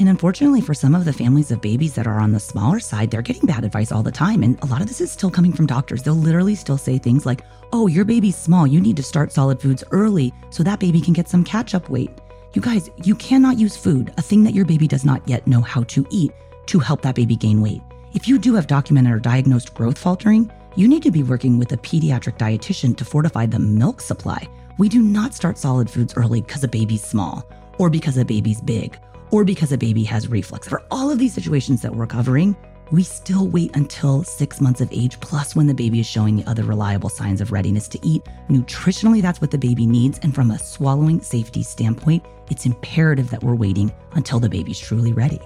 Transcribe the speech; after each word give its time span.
And 0.00 0.08
unfortunately, 0.08 0.62
for 0.62 0.72
some 0.72 0.94
of 0.94 1.04
the 1.04 1.12
families 1.12 1.50
of 1.50 1.60
babies 1.60 1.94
that 1.94 2.06
are 2.06 2.20
on 2.20 2.32
the 2.32 2.40
smaller 2.40 2.80
side, 2.80 3.10
they're 3.10 3.20
getting 3.20 3.44
bad 3.44 3.64
advice 3.64 3.92
all 3.92 4.02
the 4.02 4.10
time. 4.10 4.42
And 4.42 4.58
a 4.62 4.66
lot 4.66 4.80
of 4.80 4.88
this 4.88 5.02
is 5.02 5.12
still 5.12 5.30
coming 5.30 5.52
from 5.52 5.66
doctors. 5.66 6.02
They'll 6.02 6.14
literally 6.14 6.54
still 6.54 6.78
say 6.78 6.96
things 6.96 7.26
like, 7.26 7.42
oh, 7.74 7.86
your 7.86 8.06
baby's 8.06 8.34
small. 8.34 8.66
You 8.66 8.80
need 8.80 8.96
to 8.96 9.02
start 9.02 9.30
solid 9.30 9.60
foods 9.60 9.84
early 9.90 10.32
so 10.48 10.62
that 10.62 10.80
baby 10.80 11.02
can 11.02 11.12
get 11.12 11.28
some 11.28 11.44
catch 11.44 11.74
up 11.74 11.90
weight. 11.90 12.10
You 12.54 12.62
guys, 12.62 12.88
you 13.04 13.14
cannot 13.14 13.58
use 13.58 13.76
food, 13.76 14.10
a 14.16 14.22
thing 14.22 14.42
that 14.44 14.54
your 14.54 14.64
baby 14.64 14.88
does 14.88 15.04
not 15.04 15.20
yet 15.28 15.46
know 15.46 15.60
how 15.60 15.82
to 15.82 16.06
eat, 16.08 16.32
to 16.68 16.78
help 16.78 17.02
that 17.02 17.14
baby 17.14 17.36
gain 17.36 17.60
weight. 17.60 17.82
If 18.14 18.26
you 18.26 18.38
do 18.38 18.54
have 18.54 18.66
documented 18.66 19.12
or 19.12 19.18
diagnosed 19.18 19.74
growth 19.74 19.98
faltering, 19.98 20.50
you 20.76 20.88
need 20.88 21.02
to 21.02 21.10
be 21.10 21.22
working 21.22 21.58
with 21.58 21.72
a 21.72 21.76
pediatric 21.76 22.38
dietitian 22.38 22.96
to 22.96 23.04
fortify 23.04 23.44
the 23.44 23.58
milk 23.58 24.00
supply. 24.00 24.48
We 24.78 24.88
do 24.88 25.02
not 25.02 25.34
start 25.34 25.58
solid 25.58 25.90
foods 25.90 26.14
early 26.16 26.40
because 26.40 26.64
a 26.64 26.68
baby's 26.68 27.04
small 27.04 27.46
or 27.76 27.90
because 27.90 28.16
a 28.16 28.24
baby's 28.24 28.62
big 28.62 28.98
or 29.30 29.44
because 29.44 29.72
a 29.72 29.78
baby 29.78 30.04
has 30.04 30.28
reflux. 30.28 30.68
For 30.68 30.82
all 30.90 31.10
of 31.10 31.18
these 31.18 31.34
situations 31.34 31.82
that 31.82 31.94
we're 31.94 32.06
covering, 32.06 32.56
we 32.90 33.02
still 33.04 33.46
wait 33.46 33.76
until 33.76 34.24
six 34.24 34.60
months 34.60 34.80
of 34.80 34.88
age, 34.92 35.20
plus 35.20 35.54
when 35.54 35.66
the 35.66 35.74
baby 35.74 36.00
is 36.00 36.06
showing 36.06 36.36
the 36.36 36.50
other 36.50 36.64
reliable 36.64 37.08
signs 37.08 37.40
of 37.40 37.52
readiness 37.52 37.86
to 37.88 37.98
eat. 38.04 38.22
Nutritionally, 38.48 39.22
that's 39.22 39.40
what 39.40 39.50
the 39.50 39.58
baby 39.58 39.86
needs. 39.86 40.18
And 40.22 40.34
from 40.34 40.50
a 40.50 40.58
swallowing 40.58 41.20
safety 41.20 41.62
standpoint, 41.62 42.24
it's 42.50 42.66
imperative 42.66 43.30
that 43.30 43.44
we're 43.44 43.54
waiting 43.54 43.92
until 44.12 44.40
the 44.40 44.48
baby's 44.48 44.78
truly 44.78 45.12
ready. 45.12 45.40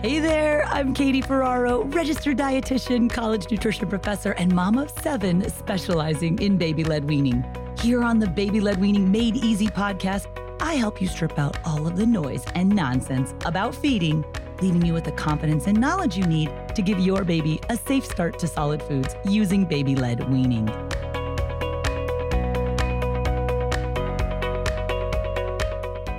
Hey 0.00 0.20
there, 0.20 0.64
I'm 0.66 0.94
Katie 0.94 1.20
Ferraro, 1.20 1.84
registered 1.84 2.38
dietitian, 2.38 3.10
college 3.10 3.50
nutrition 3.50 3.88
professor, 3.88 4.32
and 4.32 4.54
mom 4.54 4.78
of 4.78 4.90
seven 5.02 5.48
specializing 5.50 6.38
in 6.38 6.56
baby 6.56 6.84
led 6.84 7.04
weaning. 7.04 7.44
Here 7.80 8.02
on 8.02 8.18
the 8.18 8.26
Baby 8.26 8.60
Led 8.60 8.80
Weaning 8.80 9.10
Made 9.10 9.36
Easy 9.36 9.66
podcast, 9.68 10.26
I 10.60 10.74
help 10.74 11.00
you 11.00 11.08
strip 11.08 11.38
out 11.38 11.58
all 11.64 11.86
of 11.86 11.96
the 11.96 12.06
noise 12.06 12.44
and 12.54 12.68
nonsense 12.68 13.34
about 13.44 13.74
feeding, 13.74 14.24
leaving 14.60 14.84
you 14.84 14.94
with 14.94 15.04
the 15.04 15.12
confidence 15.12 15.66
and 15.66 15.78
knowledge 15.80 16.16
you 16.16 16.26
need 16.26 16.50
to 16.74 16.82
give 16.82 16.98
your 16.98 17.24
baby 17.24 17.60
a 17.68 17.76
safe 17.76 18.04
start 18.04 18.38
to 18.38 18.46
solid 18.46 18.82
foods 18.82 19.14
using 19.24 19.64
baby 19.64 19.94
led 19.94 20.28
weaning. 20.30 20.66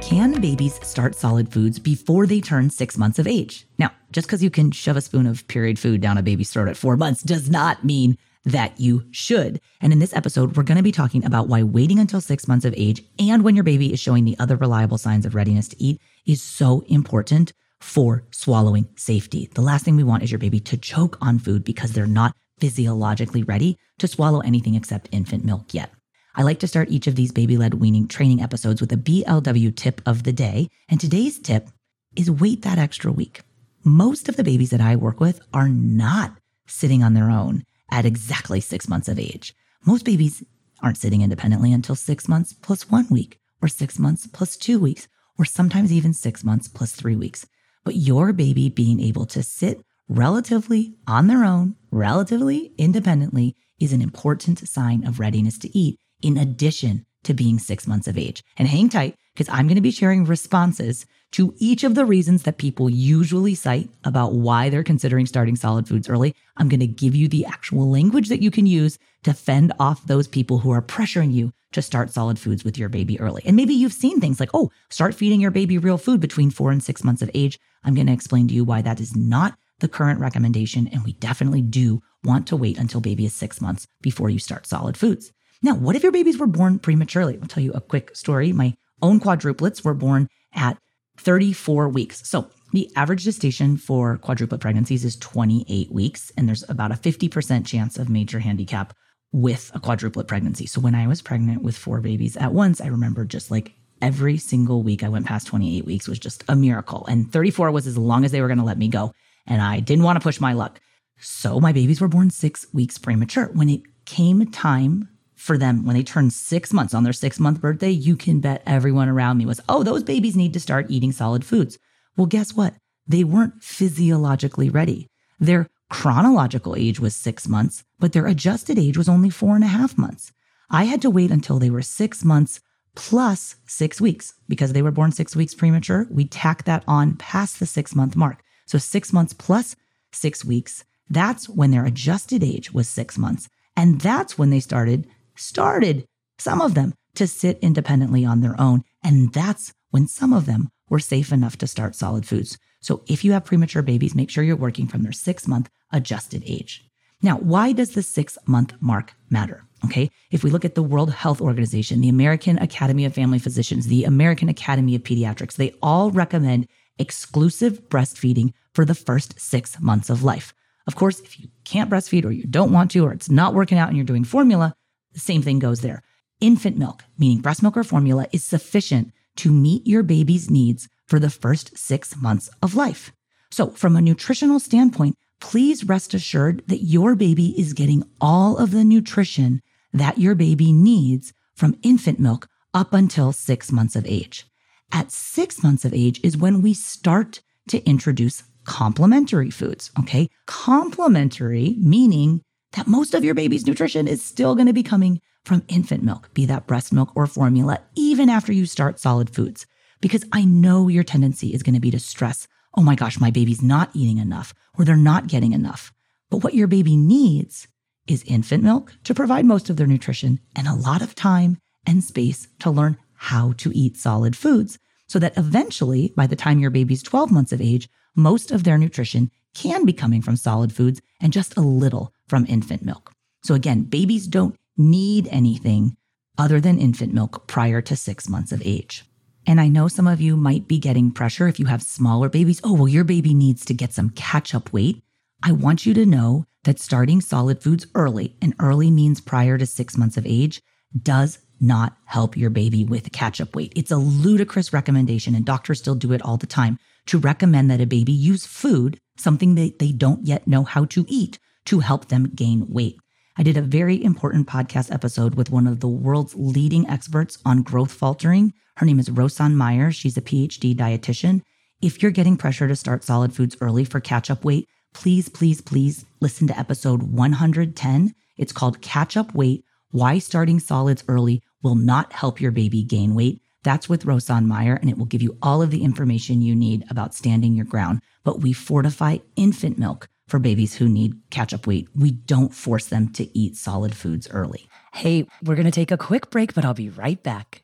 Can 0.02 0.40
babies 0.40 0.80
start 0.84 1.16
solid 1.16 1.52
foods 1.52 1.80
before 1.80 2.26
they 2.26 2.40
turn 2.40 2.70
six 2.70 2.98
months 2.98 3.20
of 3.20 3.28
age? 3.28 3.68
Now, 3.78 3.92
just 4.12 4.28
because 4.28 4.42
you 4.42 4.50
can 4.50 4.72
shove 4.72 4.96
a 4.96 5.02
spoon 5.02 5.28
of 5.28 5.46
pureed 5.48 5.78
food 5.78 6.00
down 6.00 6.18
a 6.18 6.24
baby's 6.24 6.50
throat 6.50 6.70
at 6.70 6.78
four 6.78 6.96
months 6.96 7.22
does 7.22 7.50
not 7.50 7.84
mean 7.84 8.18
that 8.48 8.80
you 8.80 9.04
should. 9.12 9.60
And 9.82 9.92
in 9.92 10.00
this 10.00 10.16
episode, 10.16 10.56
we're 10.56 10.64
going 10.64 10.78
to 10.78 10.84
be 10.84 10.92
talking 10.92 11.26
about 11.26 11.50
why 11.50 11.64
waiting 11.64 12.00
until 12.00 12.22
six 12.22 12.48
months 12.48 12.66
of 12.66 12.74
age 12.78 13.04
and 13.20 13.44
when 13.44 13.56
your 13.56 13.64
baby 13.64 13.92
is 13.92 14.00
showing 14.00 14.24
the 14.24 14.38
other 14.40 14.56
reliable 14.56 14.98
signs 14.98 15.26
of 15.26 15.36
readiness 15.36 15.68
to 15.70 15.84
eat 15.84 16.00
is 16.26 16.42
so 16.42 16.84
important 16.88 17.52
for 17.82 18.24
swallowing 18.32 18.88
safety. 18.96 19.50
The 19.54 19.62
last 19.62 19.84
thing 19.84 19.98
we 19.98 20.04
want 20.04 20.24
is 20.24 20.32
your 20.32 20.40
baby 20.40 20.62
to 20.62 20.78
choke 20.78 21.18
on 21.20 21.40
food 21.40 21.64
because 21.66 21.92
they're 21.92 22.08
not 22.08 22.36
physiologically 22.60 23.44
ready 23.44 23.78
to 24.00 24.08
swallow 24.08 24.40
anything 24.40 24.76
except 24.76 25.10
infant 25.12 25.44
milk 25.44 25.74
yet. 25.74 25.92
I 26.34 26.44
like 26.44 26.60
to 26.60 26.68
start 26.68 26.90
each 26.90 27.08
of 27.08 27.16
these 27.16 27.32
baby 27.32 27.58
led 27.58 27.76
weaning 27.76 28.08
training 28.08 28.42
episodes 28.42 28.80
with 28.80 28.92
a 28.94 28.98
BLW 28.98 29.76
tip 29.76 30.02
of 30.06 30.24
the 30.24 30.32
day. 30.32 30.70
And 30.88 31.02
today's 31.02 31.38
tip 31.38 31.68
is 32.16 32.32
wait 32.32 32.62
that 32.62 32.78
extra 32.78 33.12
week. 33.12 33.42
Most 33.84 34.30
of 34.30 34.38
the 34.38 34.44
babies 34.44 34.70
that 34.70 34.82
I 34.82 34.96
work 34.96 35.20
with 35.20 35.42
are 35.54 35.68
not 35.68 36.38
sitting 36.68 37.04
on 37.04 37.14
their 37.14 37.30
own 37.30 37.64
at 37.92 38.06
exactly 38.06 38.60
six 38.60 38.88
months 38.88 39.08
of 39.08 39.20
age. 39.20 39.54
Most 39.86 40.06
babies 40.06 40.44
aren't 40.82 40.98
sitting 40.98 41.22
independently 41.22 41.72
until 41.74 41.96
six 41.96 42.28
months 42.28 42.54
plus 42.54 42.90
one 42.90 43.08
week, 43.10 43.40
or 43.62 43.68
six 43.68 43.98
months 43.98 44.28
plus 44.28 44.56
two 44.58 44.80
weeks, 44.80 45.08
or 45.38 45.46
sometimes 45.46 45.92
even 45.92 46.14
six 46.14 46.44
months 46.44 46.68
plus 46.68 46.92
three 46.92 47.16
weeks. 47.16 47.48
But 47.84 47.96
your 47.96 48.34
baby 48.34 48.70
being 48.70 49.00
able 49.00 49.26
to 49.28 49.42
sit 49.42 49.82
relatively 50.10 50.96
on 51.08 51.28
their 51.28 51.44
own, 51.44 51.76
relatively 51.92 52.74
independently, 52.78 53.56
is 53.80 53.94
an 53.94 54.02
important 54.02 54.68
sign 54.68 55.06
of 55.06 55.20
readiness 55.20 55.58
to 55.60 55.78
eat, 55.78 55.98
in 56.22 56.38
addition 56.38 57.06
to 57.24 57.34
being 57.34 57.60
six 57.60 57.88
months 57.88 58.08
of 58.08 58.18
age. 58.18 58.44
And 58.58 58.68
hang 58.68 58.90
tight, 58.90 59.16
because 59.34 59.50
I'm 59.50 59.68
going 59.68 59.76
to 59.76 59.82
be 59.82 59.92
sharing 59.92 60.26
responses 60.26 61.06
to 61.34 61.54
each 61.58 61.84
of 61.84 61.96
the 61.96 62.06
reasons 62.06 62.44
that 62.44 62.58
people 62.58 62.90
usually 62.90 63.54
cite 63.54 63.90
about 64.04 64.34
why 64.34 64.70
they're 64.70 64.84
considering 64.84 65.26
starting 65.26 65.56
solid 65.56 65.88
foods 65.88 66.10
early. 66.10 66.34
I'm 66.56 66.70
going 66.70 66.80
to 66.80 66.88
give 66.88 67.16
you 67.16 67.28
the 67.28 67.46
actual 67.46 67.90
language 67.90 68.30
that 68.30 68.42
you 68.42 68.50
can 68.50 68.66
use 68.66 68.98
to 69.24 69.34
fend 69.34 69.74
off 69.80 70.08
those 70.08 70.28
people 70.28 70.60
who 70.60 70.72
are 70.72 70.82
pressuring 70.82 71.34
you 71.34 71.52
to 71.74 71.82
start 71.82 72.12
solid 72.12 72.40
foods 72.40 72.64
with 72.64 72.78
your 72.78 72.90
baby 72.90 73.20
early. 73.20 73.44
And 73.46 73.56
maybe 73.56 73.74
you've 73.74 73.94
seen 73.94 74.20
things 74.20 74.40
like, 74.40 74.50
oh, 74.54 74.72
start 74.90 75.14
feeding 75.14 75.42
your 75.42 75.52
baby 75.52 75.78
real 75.78 75.98
food 75.98 76.22
between 76.22 76.50
four 76.50 76.72
and 76.72 76.82
six 76.82 77.04
months 77.04 77.22
of 77.22 77.30
age. 77.34 77.60
I'm 77.84 77.94
going 77.94 78.08
to 78.08 78.14
explain 78.14 78.48
to 78.48 78.54
you 78.54 78.64
why 78.64 78.82
that 78.82 79.02
is 79.02 79.16
not 79.16 79.58
the 79.80 79.88
current 79.88 80.20
recommendation. 80.20 80.88
And 80.88 81.04
we 81.04 81.14
definitely 81.14 81.62
do 81.62 82.02
want 82.24 82.48
to 82.48 82.56
wait 82.56 82.78
until 82.78 83.02
baby 83.02 83.26
is 83.26 83.34
six 83.34 83.62
months 83.62 83.88
before 84.02 84.30
you 84.30 84.40
start 84.40 84.66
solid 84.66 84.98
foods. 84.98 85.32
Now, 85.62 85.76
what 85.76 85.96
if 85.96 86.04
your 86.04 86.12
babies 86.12 86.38
were 86.38 86.48
born 86.48 86.80
prematurely? 86.80 87.38
I'll 87.42 87.48
tell 87.48 87.64
you 87.64 87.74
a 87.74 87.82
quick 87.82 88.16
story. 88.16 88.54
My 88.54 88.76
own 89.02 89.20
quadruplets 89.20 89.84
were 89.84 89.94
born 89.94 90.30
at 90.54 90.78
34 91.18 91.90
weeks. 91.90 92.28
So 92.28 92.50
the 92.74 92.92
average 92.96 93.24
gestation 93.24 93.78
for 93.78 94.18
quadruplet 94.18 94.60
pregnancies 94.60 95.06
is 95.06 95.16
28 95.18 95.92
weeks, 95.92 96.32
and 96.38 96.48
there's 96.48 96.68
about 96.70 96.92
a 96.92 96.96
50% 96.96 97.66
chance 97.66 97.98
of 97.98 98.10
major 98.10 98.40
handicap 98.40 98.94
with 99.32 99.72
a 99.74 99.80
quadruplet 99.80 100.28
pregnancy. 100.28 100.66
So 100.66 100.82
when 100.82 100.96
I 100.96 101.08
was 101.08 101.22
pregnant 101.22 101.62
with 101.62 101.78
four 101.78 102.02
babies 102.02 102.38
at 102.38 102.54
once, 102.54 102.82
I 102.82 102.88
remember 102.88 103.26
just 103.26 103.52
like 103.52 103.74
every 104.02 104.38
single 104.38 104.84
week 104.84 105.04
I 105.04 105.10
went 105.10 105.26
past 105.26 105.48
28 105.48 105.86
weeks 105.86 106.08
was 106.08 106.20
just 106.20 106.44
a 106.48 106.56
miracle. 106.56 107.06
And 107.08 107.32
34 107.32 107.72
was 107.72 107.88
as 107.88 107.98
long 107.98 108.26
as 108.26 108.32
they 108.32 108.42
were 108.42 108.48
going 108.48 108.60
to 108.60 108.64
let 108.64 108.78
me 108.78 108.88
go. 108.88 109.14
And 109.46 109.62
I 109.62 109.80
didn't 109.80 110.04
want 110.04 110.18
to 110.18 110.24
push 110.24 110.40
my 110.40 110.54
luck. 110.54 110.80
So 111.20 111.60
my 111.60 111.72
babies 111.72 112.00
were 112.00 112.08
born 112.08 112.30
six 112.30 112.66
weeks 112.74 112.98
premature. 112.98 113.50
When 113.54 113.70
it 113.70 113.82
came 114.06 114.50
time 114.52 115.10
for 115.38 115.58
them 115.58 115.86
when 115.86 115.96
they 115.96 116.04
turned 116.04 116.34
six 116.34 116.74
months 116.74 116.94
on 116.94 117.04
their 117.04 117.14
six 117.14 117.40
month 117.40 117.62
birthday, 117.62 117.92
you 117.92 118.18
can 118.18 118.40
bet 118.40 118.64
everyone 118.66 119.08
around 119.08 119.38
me 119.38 119.46
was, 119.46 119.62
oh, 119.70 119.84
those 119.84 120.04
babies 120.04 120.36
need 120.36 120.52
to 120.54 120.60
start 120.60 120.88
eating 120.90 121.12
solid 121.12 121.46
foods. 121.46 121.78
Well, 122.18 122.26
guess 122.26 122.54
what? 122.54 122.74
They 123.08 123.24
weren't 123.24 123.64
physiologically 123.64 124.70
ready. 124.70 125.08
Their 125.40 125.68
chronological 125.90 126.76
age 126.76 127.00
was 127.00 127.16
six 127.16 127.48
months, 127.48 127.84
but 128.00 128.12
their 128.12 128.28
adjusted 128.28 128.78
age 128.78 128.98
was 128.98 129.08
only 129.08 129.30
four 129.30 129.56
and 129.56 129.64
a 129.64 129.68
half 129.68 129.98
months. 129.98 130.34
I 130.70 130.84
had 130.86 131.02
to 131.04 131.10
wait 131.10 131.32
until 131.32 131.60
they 131.60 131.70
were 131.70 131.82
six 131.82 132.26
months 132.26 132.60
plus 132.96 133.56
six 133.68 134.02
weeks 134.02 134.34
because 134.50 134.74
they 134.74 134.82
were 134.82 134.92
born 134.92 135.12
six 135.12 135.36
weeks 135.36 135.54
premature. 135.54 136.08
We 136.10 136.26
tack 136.26 136.64
that 136.64 136.84
on 136.88 137.16
past 137.16 137.60
the 137.60 137.68
six 137.68 137.96
month 137.96 138.16
mark. 138.16 138.42
So 138.66 138.80
six 138.80 139.14
months 139.14 139.34
plus 139.34 139.76
six 140.12 140.44
weeks. 140.44 140.84
That's 141.10 141.48
when 141.48 141.72
their 141.72 141.86
adjusted 141.86 142.44
age 142.44 142.74
was 142.74 142.90
six 142.90 143.18
months. 143.18 143.50
And 143.78 144.02
that's 144.02 144.38
when 144.38 144.50
they 144.50 144.60
started 144.60 145.08
started, 145.40 146.06
some 146.38 146.62
of 146.62 146.74
them, 146.74 146.94
to 147.16 147.28
sit 147.28 147.60
independently 147.62 148.24
on 148.26 148.42
their 148.42 148.60
own. 148.60 148.84
And 149.04 149.34
that's 149.34 149.74
when 149.92 150.08
some 150.08 150.34
of 150.34 150.46
them 150.46 150.70
were 150.90 151.00
safe 151.00 151.32
enough 151.32 151.58
to 151.58 151.68
start 151.68 151.96
solid 151.96 152.26
foods. 152.26 152.58
So 152.82 153.04
if 153.08 153.24
you 153.26 153.32
have 153.34 153.46
premature 153.46 153.82
babies, 153.82 154.16
make 154.16 154.30
sure 154.30 154.44
you're 154.44 154.56
working 154.56 154.88
from 154.88 155.04
their 155.04 155.12
six 155.12 155.48
month 155.48 155.70
adjusted 155.92 156.44
age. 156.46 156.84
Now, 157.22 157.38
why 157.38 157.74
does 157.74 157.92
the 157.92 158.04
six 158.04 158.38
month 158.46 158.74
mark 158.80 159.14
matter? 159.30 159.64
Okay. 159.86 160.10
If 160.32 160.44
we 160.44 160.50
look 160.50 160.66
at 160.66 160.76
the 160.76 160.84
World 160.84 161.12
Health 161.14 161.42
Organization, 161.42 162.02
the 162.02 162.10
American 162.10 162.58
Academy 162.60 163.06
of 163.06 163.14
Family 163.14 163.40
Physicians, 163.40 163.88
the 163.88 164.06
American 164.06 164.50
Academy 164.50 164.96
of 164.96 165.04
Pediatrics, 165.04 165.56
they 165.56 165.74
all 165.82 166.12
recommend 166.12 166.68
exclusive 166.98 167.88
breastfeeding 167.90 168.54
for 168.74 168.86
the 168.86 168.96
first 168.96 169.40
six 169.40 169.80
months 169.80 170.10
of 170.10 170.24
life. 170.24 170.54
Of 170.88 170.96
course, 170.96 171.20
if 171.20 171.40
you 171.40 171.50
can't 171.64 171.90
breastfeed 171.90 172.26
or 172.26 172.32
you 172.32 172.46
don't 172.46 172.72
want 172.72 172.92
to, 172.92 173.06
or 173.06 173.12
it's 173.12 173.30
not 173.30 173.54
working 173.54 173.78
out 173.78 173.90
and 173.90 173.98
you're 173.98 174.06
doing 174.06 174.24
formula, 174.24 174.74
same 175.20 175.42
thing 175.42 175.60
goes 175.60 175.82
there. 175.82 176.02
Infant 176.40 176.78
milk, 176.78 177.04
meaning 177.18 177.40
breast 177.40 177.64
milk 177.64 177.78
or 177.78 177.84
formula, 177.84 178.28
is 178.32 178.44
sufficient 178.44 179.12
to 179.38 179.52
meet 179.52 179.86
your 179.88 180.04
baby's 180.04 180.50
needs 180.50 180.88
for 181.08 181.20
the 181.20 181.30
first 181.30 181.78
six 181.78 182.16
months 182.16 182.50
of 182.62 182.76
life. 182.76 183.12
So, 183.50 183.70
from 183.70 183.96
a 183.96 184.02
nutritional 184.02 184.60
standpoint, 184.60 185.16
please 185.40 185.86
rest 185.86 186.14
assured 186.14 186.64
that 186.68 186.84
your 186.84 187.16
baby 187.16 187.60
is 187.60 187.74
getting 187.74 188.04
all 188.20 188.58
of 188.58 188.72
the 188.72 188.84
nutrition 188.84 189.62
that 189.94 190.18
your 190.18 190.36
baby 190.36 190.72
needs 190.72 191.34
from 191.56 191.78
infant 191.82 192.20
milk 192.20 192.48
up 192.74 192.94
until 192.94 193.32
six 193.32 193.72
months 193.72 193.96
of 193.96 194.06
age. 194.06 194.46
At 194.92 195.12
six 195.12 195.64
months 195.64 195.86
of 195.86 195.94
age 195.94 196.20
is 196.24 196.38
when 196.38 196.62
we 196.62 196.74
start 196.74 197.42
to 197.70 197.84
introduce 197.86 198.44
complementary 198.64 199.50
foods. 199.50 199.92
Okay. 200.00 200.30
Complementary 200.46 201.76
meaning 201.80 202.42
that 202.74 202.88
most 202.88 203.14
of 203.14 203.24
your 203.24 203.34
baby's 203.34 203.66
nutrition 203.66 204.08
is 204.08 204.22
still 204.22 204.56
going 204.56 204.68
to 204.68 204.74
be 204.74 204.84
coming 204.84 205.22
from 205.46 205.64
infant 205.68 206.04
milk, 206.04 206.34
be 206.34 206.46
that 206.46 206.68
breast 206.68 206.92
milk 206.92 207.12
or 207.16 207.26
formula, 207.26 207.80
even 207.96 208.30
after 208.30 208.52
you 208.52 208.66
start 208.66 209.00
solid 209.00 209.30
foods. 209.30 209.66
Because 210.02 210.26
I 210.32 210.44
know 210.46 210.88
your 210.88 211.04
tendency 211.04 211.54
is 211.54 211.64
going 211.64 211.74
to 211.74 211.82
be 211.82 211.92
to 211.92 212.00
stress, 212.00 212.48
oh 212.76 212.84
my 212.84 212.96
gosh, 212.96 213.20
my 213.20 213.32
baby's 213.32 213.62
not 213.62 213.90
eating 213.94 214.18
enough 214.18 214.54
or 214.78 214.86
they're 214.86 214.98
not 214.98 215.28
getting 215.28 215.54
enough. 215.54 215.92
But 216.30 216.44
what 216.44 216.54
your 216.54 216.68
baby 216.68 216.98
needs 216.98 217.68
is 218.08 218.24
infant 218.24 218.64
milk 218.64 218.94
to 219.06 219.14
provide 219.14 219.46
most 219.46 219.70
of 219.70 219.78
their 219.78 219.88
nutrition 219.88 220.40
and 220.56 220.68
a 220.68 220.76
lot 220.76 221.02
of 221.02 221.16
time 221.16 221.58
and 221.86 222.04
space 222.04 222.48
to 222.60 222.70
learn 222.70 222.98
how 223.16 223.54
to 223.54 223.76
eat 223.76 223.98
solid 223.98 224.36
foods 224.36 224.78
so 225.08 225.20
that 225.20 225.38
eventually, 225.38 226.14
by 226.16 226.28
the 226.28 226.36
time 226.36 226.60
your 226.60 226.70
baby's 226.70 227.02
12 227.02 227.32
months 227.32 227.52
of 227.52 227.62
age, 227.62 227.90
most 228.16 228.52
of 228.52 228.64
their 228.64 228.78
nutrition 228.78 229.32
can 229.54 229.86
be 229.86 229.94
coming 229.94 230.22
from 230.22 230.36
solid 230.36 230.74
foods 230.74 231.02
and 231.22 231.34
just 231.34 231.58
a 231.58 231.62
little 231.62 232.14
from 232.28 232.46
infant 232.48 232.84
milk. 232.84 233.12
So 233.44 233.54
again, 233.54 233.84
babies 233.84 234.28
don't 234.28 234.56
need 234.78 235.28
anything 235.32 235.96
other 236.38 236.60
than 236.60 236.80
infant 236.80 237.14
milk 237.14 237.48
prior 237.48 237.82
to 237.82 237.96
six 237.96 238.30
months 238.30 238.52
of 238.52 238.62
age. 238.66 239.06
And 239.46 239.62
I 239.62 239.70
know 239.70 239.88
some 239.88 240.08
of 240.08 240.20
you 240.20 240.36
might 240.36 240.68
be 240.68 240.78
getting 240.78 241.12
pressure 241.12 241.48
if 241.48 241.58
you 241.60 241.68
have 241.68 241.82
smaller 241.82 242.30
babies. 242.30 242.60
Oh, 242.64 242.74
well, 242.74 242.88
your 242.88 243.06
baby 243.06 243.34
needs 243.34 243.64
to 243.66 243.74
get 243.74 243.94
some 243.94 244.10
catch 244.10 244.54
up 244.54 244.74
weight. 244.74 245.02
I 245.42 245.54
want 245.54 245.86
you 245.86 245.94
to 245.94 246.06
know 246.06 246.46
that 246.66 246.80
starting 246.80 247.22
solid 247.22 247.64
foods 247.64 247.88
early, 247.96 248.36
and 248.42 248.54
early 248.60 248.92
means 248.92 249.22
prior 249.22 249.58
to 249.58 249.66
six 249.66 249.98
months 249.98 250.18
of 250.18 250.26
age, 250.26 250.62
does 251.02 251.40
not 251.62 251.96
help 252.06 252.36
your 252.36 252.50
baby 252.50 252.84
with 252.84 253.12
catch 253.14 253.40
up 253.40 253.56
weight. 253.56 253.72
It's 253.76 253.92
a 253.92 253.98
ludicrous 253.98 254.74
recommendation, 254.74 255.34
and 255.34 255.46
doctors 255.46 255.80
still 255.80 255.96
do 255.96 256.12
it 256.12 256.22
all 256.22 256.38
the 256.38 256.46
time 256.46 256.78
to 257.06 257.18
recommend 257.18 257.72
that 257.72 257.82
a 257.82 257.86
baby 257.86 258.12
use 258.12 258.46
food, 258.46 259.00
something 259.18 259.56
that 259.56 259.80
they 259.80 259.92
don't 259.92 260.28
yet 260.28 260.46
know 260.46 260.64
how 260.64 260.86
to 260.86 261.06
eat, 261.08 261.40
to 261.68 261.80
help 261.80 262.08
them 262.08 262.32
gain 262.34 262.66
weight. 262.68 262.98
I 263.38 263.44
did 263.44 263.56
a 263.56 263.62
very 263.62 264.04
important 264.04 264.48
podcast 264.48 264.92
episode 264.92 265.36
with 265.36 265.52
one 265.52 265.68
of 265.68 265.80
the 265.80 265.88
world's 265.88 266.34
leading 266.36 266.90
experts 266.90 267.38
on 267.46 267.62
growth 267.62 267.92
faltering. 267.92 268.54
Her 268.78 268.86
name 268.86 269.00
is 269.00 269.10
Rosan 269.10 269.54
Meyer. 269.54 269.92
She's 269.92 270.18
a 270.18 270.22
PhD 270.22 270.76
dietitian. 270.76 271.42
If 271.82 272.02
you're 272.02 272.12
getting 272.12 272.38
pressure 272.38 272.68
to 272.68 272.76
start 272.76 273.04
solid 273.04 273.34
foods 273.34 273.56
early 273.62 273.86
for 273.86 274.00
catch 274.00 274.32
up 274.32 274.44
weight, 274.44 274.68
please, 274.96 275.30
please, 275.30 275.62
please 275.62 276.06
listen 276.20 276.48
to 276.48 276.58
episode 276.58 277.04
110. 277.04 278.16
It's 278.38 278.54
called 278.54 278.82
Catch 278.82 279.16
Up 279.16 279.36
Weight 279.36 279.64
Why 279.92 280.18
Starting 280.18 280.60
Solids 280.60 281.04
Early 281.08 281.44
Will 281.62 281.76
Not 281.76 282.14
Help 282.14 282.42
Your 282.42 282.52
Baby 282.52 282.82
Gain 282.82 283.14
Weight. 283.14 283.42
That's 283.64 283.90
with 283.90 284.06
Rosan 284.06 284.46
Meyer, 284.46 284.76
and 284.76 284.90
it 284.90 284.98
will 284.98 285.06
give 285.06 285.22
you 285.22 285.38
all 285.42 285.62
of 285.62 285.70
the 285.70 285.84
information 285.84 286.42
you 286.42 286.56
need 286.56 286.86
about 286.90 287.14
standing 287.14 287.54
your 287.54 287.66
ground. 287.66 288.02
But 288.24 288.42
we 288.42 288.54
fortify 288.54 289.18
infant 289.36 289.78
milk 289.78 290.08
for 290.28 290.40
babies 290.40 290.76
who 290.76 290.88
need 290.88 291.16
catch 291.30 291.54
up 291.54 291.68
weight. 291.68 291.90
We 291.96 292.12
don't 292.12 292.54
force 292.54 292.88
them 292.88 293.10
to 293.14 293.38
eat 293.38 293.56
solid 293.56 293.96
foods 293.96 294.28
early. 294.30 294.68
Hey, 294.94 295.28
we're 295.44 295.56
going 295.56 295.66
to 295.66 295.72
take 295.72 295.92
a 295.92 295.98
quick 295.98 296.30
break, 296.30 296.54
but 296.54 296.66
I'll 296.66 296.74
be 296.74 296.90
right 296.90 297.22
back. 297.22 297.64